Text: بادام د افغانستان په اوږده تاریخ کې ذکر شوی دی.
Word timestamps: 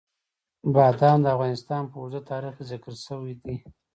بادام 0.73 1.17
د 1.23 1.27
افغانستان 1.35 1.81
په 1.89 1.95
اوږده 1.99 2.21
تاریخ 2.31 2.53
کې 2.57 2.65
ذکر 2.71 2.93
شوی 3.05 3.33
دی. 3.43 3.55